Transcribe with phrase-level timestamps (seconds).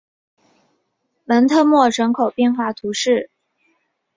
[1.25, 3.29] 蒙特莫人口变化图示